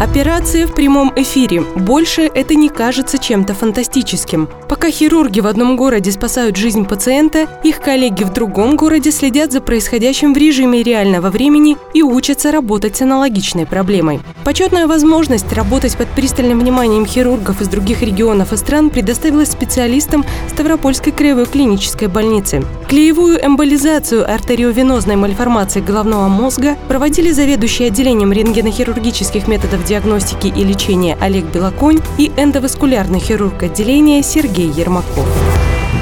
[0.00, 1.60] Операция в прямом эфире.
[1.74, 4.48] Больше это не кажется чем-то фантастическим.
[4.68, 9.60] Пока хирурги в одном городе спасают жизнь пациента, их коллеги в другом городе следят за
[9.60, 14.20] происходящим в режиме реального времени и учатся работать с аналогичной проблемой.
[14.44, 21.12] Почетная возможность работать под пристальным вниманием хирургов из других регионов и стран предоставилась специалистам Ставропольской
[21.12, 22.62] краевой клинической больницы.
[22.86, 31.46] Клеевую эмболизацию артериовенозной мальформации головного мозга проводили заведующие отделением рентгенохирургических методов диагностики и лечения Олег
[31.46, 35.26] Белоконь и эндоваскулярный хирург отделения Сергей Ермаков.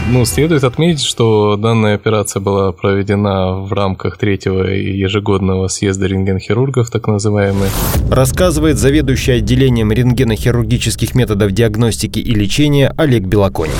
[0.08, 7.06] Ну, следует отметить, что данная операция была проведена в рамках третьего ежегодного съезда рентгенхирургов, так
[7.06, 7.68] называемый.
[8.10, 13.70] Рассказывает заведующий отделением рентгенохирургических методов диагностики и лечения Олег Белоконь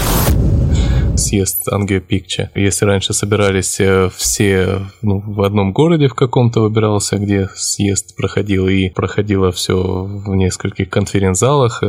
[1.27, 2.51] съезд Ангиопикча.
[2.55, 8.69] Если раньше собирались э, все ну, в одном городе в каком-то выбирался, где съезд проходил,
[8.69, 11.83] и проходило все в нескольких конференц-залах.
[11.83, 11.87] Э,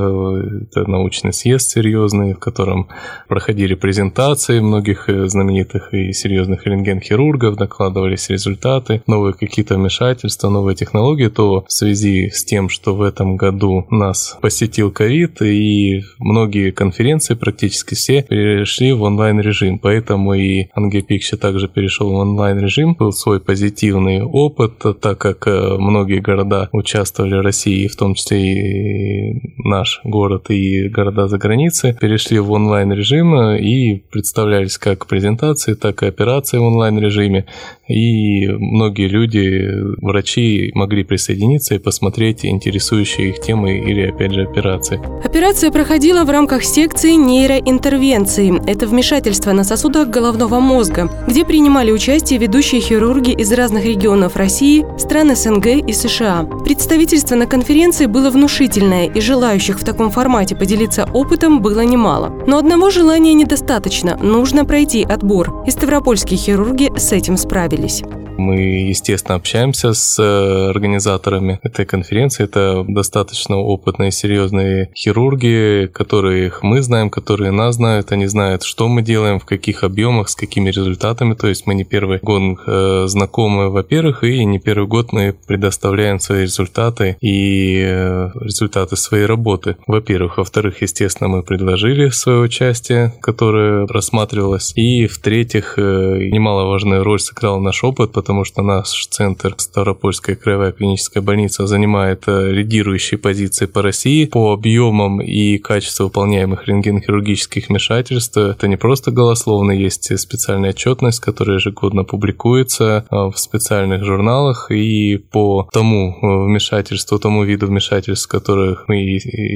[0.63, 2.87] это научный съезд серьезный, в котором
[3.27, 11.27] проходили презентации многих э, знаменитых и серьезных рентген-хирургов, докладывались результаты, новые какие-то вмешательства, новые технологии,
[11.27, 17.35] то в связи с тем, что в этом году нас посетил ковид, и многие конференции,
[17.35, 22.95] практически все, перешли в онлайн онлайн-режим, поэтому и Ангипикси также перешел в онлайн-режим.
[22.95, 28.37] Был свой позитивный опыт, так как э, многие города участвовали в России, в том числе
[28.39, 35.73] и наш город и города за границей, перешли в онлайн-режим э, и представлялись как презентации,
[35.73, 37.45] так и операции в онлайн-режиме.
[37.87, 39.65] И многие люди,
[40.01, 44.99] врачи могли присоединиться и посмотреть интересующие их темы или, опять же, операции.
[45.23, 48.61] Операция проходила в рамках секции нейроинтервенции.
[48.69, 54.85] Это вмешательство на сосудах головного мозга, где принимали участие ведущие хирурги из разных регионов России,
[54.99, 56.43] стран СНГ и США.
[56.65, 62.33] Представительство на конференции было внушительное, и желающих в таком формате поделиться опытом было немало.
[62.47, 68.16] Но одного желания недостаточно, нужно пройти отбор, и ставропольские хирурги с этим справились встретились.
[68.37, 72.43] Мы, естественно, общаемся с э, организаторами этой конференции.
[72.43, 78.11] Это достаточно опытные, серьезные хирурги, которых мы знаем, которые нас знают.
[78.11, 81.33] Они знают, что мы делаем, в каких объемах, с какими результатами.
[81.33, 86.19] То есть мы не первый год э, знакомы, во-первых, и не первый год мы предоставляем
[86.19, 89.77] свои результаты и э, результаты своей работы.
[89.87, 90.37] Во-первых.
[90.37, 94.73] Во-вторых, естественно, мы предложили свое участие, которое рассматривалось.
[94.75, 101.67] И в-третьих, немаловажную роль сыграл наш опыт, потому что наш центр Ставропольская краевая клиническая больница
[101.67, 108.37] занимает э, лидирующие позиции по России по объемам и качеству выполняемых рентгенхирургических вмешательств.
[108.37, 115.17] Это не просто голословно, есть специальная отчетность, которая ежегодно публикуется э, в специальных журналах, и
[115.17, 118.97] по тому э, вмешательству, тому виду вмешательств, которых мы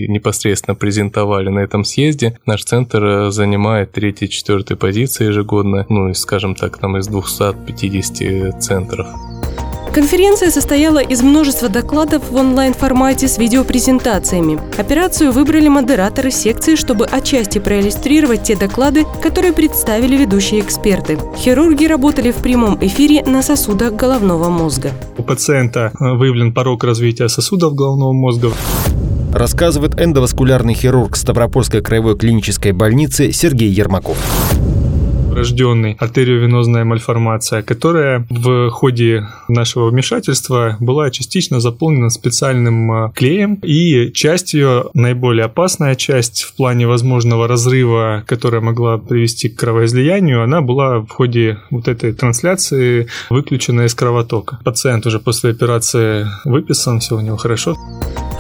[0.08, 6.56] непосредственно презентовали на этом съезде, наш центр занимает третьей, четвертой позиции ежегодно, ну, и, скажем
[6.56, 9.08] так, там из 250 центров.
[9.94, 14.58] Конференция состояла из множества докладов в онлайн-формате с видеопрезентациями.
[14.78, 21.18] Операцию выбрали модераторы секции, чтобы отчасти проиллюстрировать те доклады, которые представили ведущие эксперты.
[21.36, 24.92] Хирурги работали в прямом эфире на сосудах головного мозга.
[25.18, 28.52] У пациента э, выявлен порог развития сосудов головного мозга
[29.34, 34.18] рассказывает эндоваскулярный хирург Ставропольской краевой клинической больницы Сергей Ермаков
[35.31, 44.12] врожденной артериовенозная мальформация, которая в ходе нашего вмешательства была частично заполнена специальным а, клеем, и
[44.12, 50.62] часть ее, наиболее опасная часть в плане возможного разрыва, которая могла привести к кровоизлиянию, она
[50.62, 54.59] была в ходе вот этой трансляции выключена из кровотока.
[54.63, 57.78] Пациент уже после операции выписан, все у него хорошо.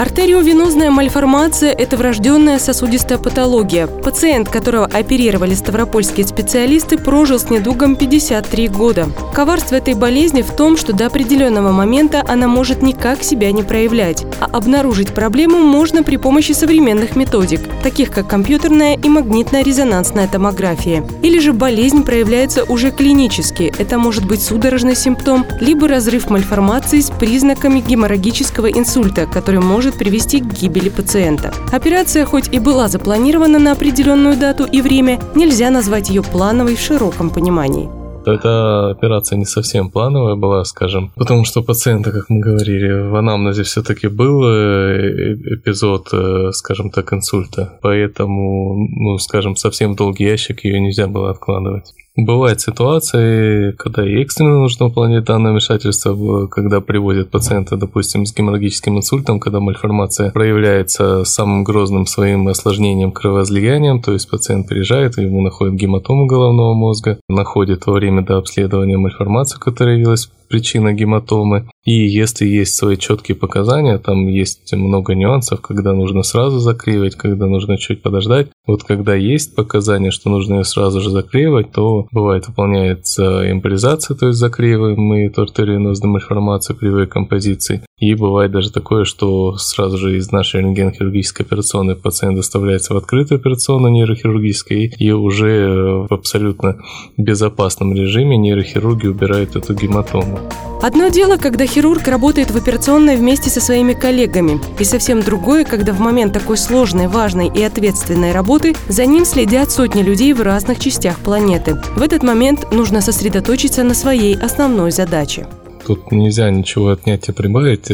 [0.01, 3.85] Артериовенозная мальформация– это врожденная сосудистая патология.
[3.85, 9.07] Пациент, которого оперировали ставропольские специалисты, прожил с недугом 53 года.
[9.33, 14.25] Коварство этой болезни в том, что до определенного момента она может никак себя не проявлять,
[14.39, 21.03] а обнаружить проблему можно при помощи современных методик, таких как компьютерная и магнитно-резонансная томография.
[21.21, 23.73] Или же болезнь проявляется уже клинически.
[23.77, 30.39] Это может быть судорожный симптом, либо разрыв мальформации с признаками геморрагического инсульта, который может привести
[30.41, 31.53] к гибели пациента.
[31.71, 36.79] Операция хоть и была запланирована на определенную дату и время, нельзя назвать ее плановой в
[36.79, 37.89] широком понимании.
[38.25, 43.63] Эта операция не совсем плановая была, скажем, потому что пациента, как мы говорили, в анамнезе
[43.63, 50.79] все-таки был э, эпизод, э, скажем так, инсульта, поэтому, ну, скажем, совсем долгий ящик ее
[50.79, 51.93] нельзя было откладывать.
[52.17, 58.97] Бывают ситуации, когда и экстренно нужно выполнять данное вмешательство, когда приводят пациента, допустим, с геморрагическим
[58.97, 65.75] инсультом, когда мальформация проявляется самым грозным своим осложнением кровоизлиянием, то есть пациент приезжает, ему находят
[65.75, 71.70] гематому головного мозга, находит во время до обследования мальформацию, которая явилась причина гематомы.
[71.83, 77.47] И если есть свои четкие показания, там есть много нюансов, когда нужно сразу заклеивать, когда
[77.47, 78.49] нужно чуть подождать.
[78.67, 84.27] Вот когда есть показания, что нужно ее сразу же заклеивать, то бывает выполняется эмболизация, то
[84.27, 87.81] есть заклеиваем мы эту артериовенозную мальформацию кривой композиции.
[87.97, 93.39] И бывает даже такое, что сразу же из нашей рентгенохирургической операционной пациент доставляется в открытую
[93.39, 96.77] операционную нейрохирургическую и уже в абсолютно
[97.17, 100.39] безопасном режиме нейрохирурги убирают эту гематому.
[100.81, 105.93] Одно дело, когда хирург работает в операционной вместе со своими коллегами, и совсем другое, когда
[105.93, 110.79] в момент такой сложной, важной и ответственной работы за ним следят сотни людей в разных
[110.79, 111.75] частях планеты.
[111.95, 115.47] В этот момент нужно сосредоточиться на своей основной задаче.
[115.87, 117.87] Тут нельзя ничего отнять и прибавить.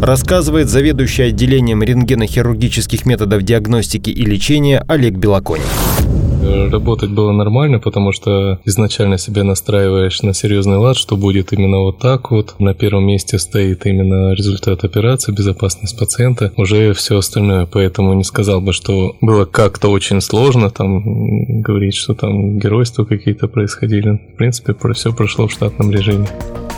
[0.00, 5.62] Рассказывает заведующий отделением рентгенохирургических методов диагностики и лечения Олег Белоконь.
[6.70, 11.98] Работать было нормально, потому что изначально себя настраиваешь на серьезный лад, что будет именно вот
[11.98, 12.54] так вот.
[12.58, 17.66] На первом месте стоит именно результат операции, безопасность пациента, уже все остальное.
[17.66, 23.48] Поэтому не сказал бы, что было как-то очень сложно там говорить, что там геройства какие-то
[23.48, 24.20] происходили.
[24.34, 26.28] В принципе, все прошло в штатном режиме.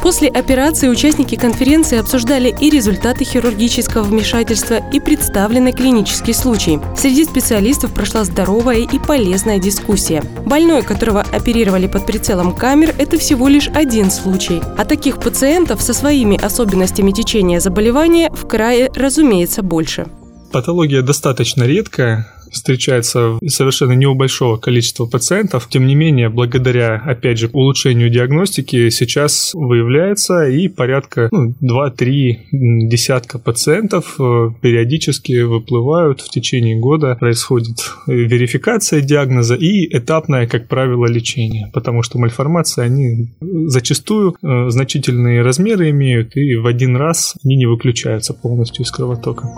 [0.03, 6.79] После операции участники конференции обсуждали и результаты хирургического вмешательства, и представленный клинический случай.
[6.97, 10.23] Среди специалистов прошла здоровая и полезная дискуссия.
[10.47, 14.61] Больной, которого оперировали под прицелом камер, это всего лишь один случай.
[14.77, 20.07] А таких пациентов со своими особенностями течения заболевания в крае, разумеется, больше.
[20.53, 25.69] Патология достаточно редкая, встречается совершенно не у большого количества пациентов.
[25.69, 33.39] Тем не менее, благодаря, опять же, улучшению диагностики сейчас выявляется и порядка ну, 2-3 десятка
[33.39, 37.17] пациентов э, периодически выплывают в течение года.
[37.19, 45.43] Происходит верификация диагноза и этапное, как правило, лечение, потому что мальформации, они зачастую э, значительные
[45.43, 49.49] размеры имеют и в один раз они не выключаются полностью из кровотока.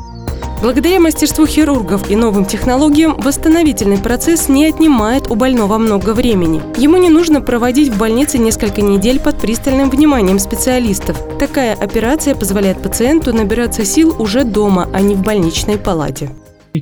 [0.63, 6.61] Благодаря мастерству хирургов и новым технологиям восстановительный процесс не отнимает у больного много времени.
[6.77, 11.19] Ему не нужно проводить в больнице несколько недель под пристальным вниманием специалистов.
[11.39, 16.31] Такая операция позволяет пациенту набираться сил уже дома, а не в больничной палате.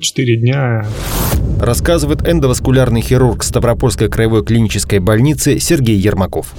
[0.01, 0.85] Четыре дня
[1.61, 6.55] рассказывает эндоваскулярный хирург Ставропольской краевой клинической больницы Сергей Ермаков.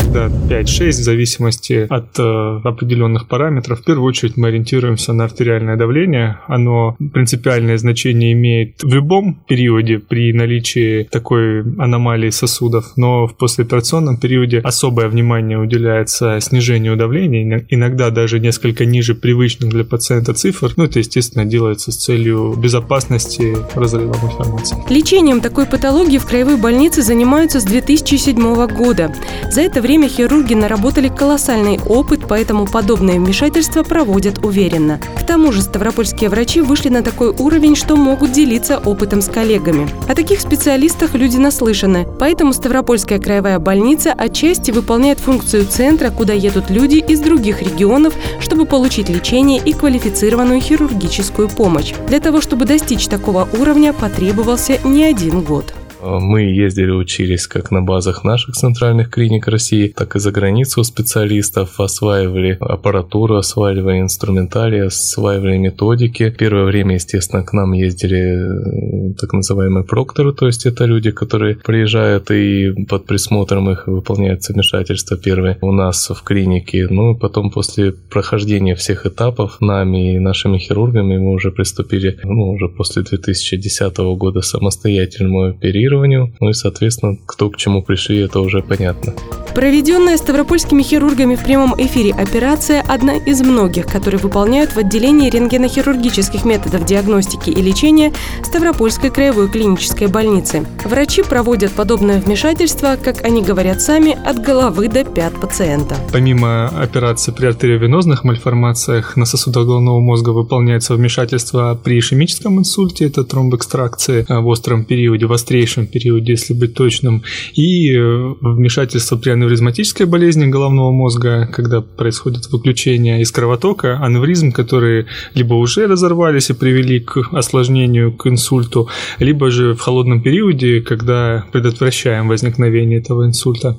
[0.00, 3.80] Иногда 5-6 в зависимости от э, определенных параметров.
[3.80, 6.38] В первую очередь мы ориентируемся на артериальное давление.
[6.46, 14.18] Оно принципиальное значение имеет в любом периоде при наличии такой аномалии сосудов, но в послеоперационном
[14.18, 20.72] периоде особое внимание уделяется снижению давления, иногда даже несколько ниже привычных для пациента цифр.
[20.76, 24.14] Ну, это, естественно, делается с целью безопасности разрыва
[24.44, 24.84] информации.
[24.88, 29.14] Лечением такой патологии в краевой больнице занимаются с 2007 года.
[29.50, 35.00] За это время хирурги наработали колоссальный опыт, поэтому подобные вмешательства проводят уверенно.
[35.18, 39.88] К тому же ставропольские врачи вышли на такой уровень, что могут делиться опытом с коллегами.
[40.08, 46.70] О таких специалистах люди наслышаны, поэтому Ставропольская краевая больница отчасти выполняет функцию центра, куда едут
[46.70, 51.94] люди из других регионов, чтобы получить лечение и квалифицированную хирургическую помощь.
[52.08, 55.83] Для того, чтобы достичь такого уровня, потребуется потребовался не один год.
[56.04, 61.80] Мы ездили, учились как на базах наших центральных клиник России, так и за границу специалистов,
[61.80, 66.34] осваивали аппаратуру, осваивали инструментарий, осваивали методики.
[66.38, 71.56] Первое время, естественно, к нам ездили э, так называемые прокторы, то есть это люди, которые
[71.56, 76.86] приезжают и под присмотром их выполняют вмешательство первое у нас в клинике.
[76.90, 82.50] Ну и потом после прохождения всех этапов нами и нашими хирургами мы уже приступили, ну
[82.50, 88.40] уже после 2010 года самостоятельному оперированию тестированию, ну и, соответственно, кто к чему пришли, это
[88.40, 89.14] уже понятно.
[89.54, 96.44] Проведенная ставропольскими хирургами в прямом эфире операция– одна из многих, которые выполняют в отделении рентгенохирургических
[96.44, 100.66] методов диагностики и лечения Ставропольской краевой клинической больницы.
[100.84, 105.94] Врачи проводят подобное вмешательство, как они говорят сами, от головы до пят пациента.
[106.12, 113.22] Помимо операции при артериовенозных мальформациях на сосудах головного мозга выполняется вмешательство при ишемическом инсульте, это
[113.22, 117.22] тромбэкстракции в остром периоде, в острейшем периоде, если быть точным,
[117.54, 125.06] и э, вмешательство при аневризматической болезни головного мозга, когда происходит выключение из кровотока, аневризм, которые
[125.34, 131.44] либо уже разорвались и привели к осложнению, к инсульту, либо же в холодном периоде, когда
[131.52, 133.78] предотвращаем возникновение этого инсульта.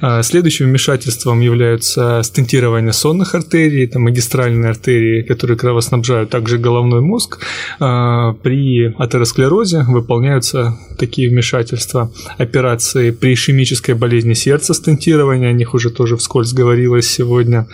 [0.00, 7.38] А, следующим вмешательством являются стентирование сонных артерий, это магистральные артерии, которые кровоснабжают также головной мозг.
[7.80, 12.12] А, при атеросклерозе выполняются такие вмешательства.
[12.36, 17.66] Операции при ишемической болезни сердца, стентирование, о них уже тоже вскользь говорилось сегодня.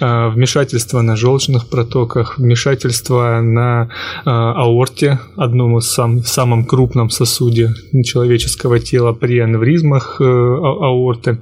[0.00, 3.90] А, вмешательство на желчных протоках, вмешательство на
[4.24, 11.38] аорте, одном из сам, самом крупном сосуде человеческого тела при аневризмах э, а, аорты,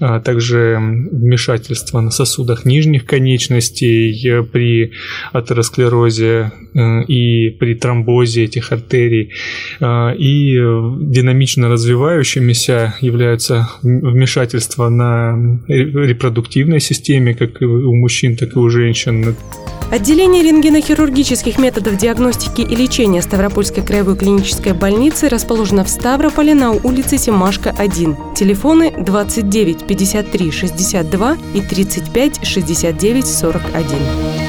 [0.00, 0.78] а также
[1.12, 4.92] вмешательство на сосудах нижних конечностей э, при
[5.32, 9.30] атеросклерозе э, и при тромбозе этих артерий.
[9.80, 18.68] И динамично развивающимися являются вмешательства на репродуктивной системе, как и у мужчин, так и у
[18.70, 19.36] женщин.
[19.90, 27.18] Отделение рентгенохирургических методов диагностики и лечения Ставропольской краевой клинической больницы расположено в Ставрополе на улице
[27.18, 28.16] Семашка, 1.
[28.36, 34.39] Телефоны 29 53 62 и 35 69 41.